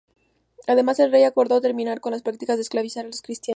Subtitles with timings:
[0.65, 3.49] Además, el Dey acordó terminar con la práctica de esclavizar a cristianos.